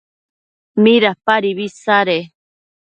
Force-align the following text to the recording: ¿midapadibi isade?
¿midapadibi 0.83 1.63
isade? 1.69 2.19